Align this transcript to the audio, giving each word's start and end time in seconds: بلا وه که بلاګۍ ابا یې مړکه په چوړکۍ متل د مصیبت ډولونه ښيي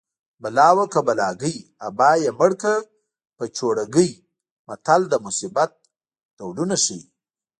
بلا 0.41 0.69
وه 0.75 0.85
که 0.93 0.99
بلاګۍ 1.07 1.55
ابا 1.87 2.11
یې 2.23 2.31
مړکه 2.39 2.73
په 3.37 3.43
چوړکۍ 3.57 4.11
متل 4.67 5.01
د 5.09 5.13
مصیبت 5.25 5.71
ډولونه 6.37 6.75
ښيي 6.83 7.01